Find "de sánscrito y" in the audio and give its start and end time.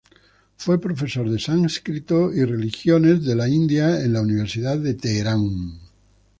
1.29-2.43